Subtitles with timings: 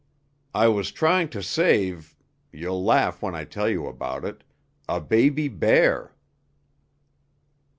[0.55, 2.15] I was trying to save
[2.51, 4.43] you'll laugh when I tell you about it
[4.89, 6.15] a baby bear."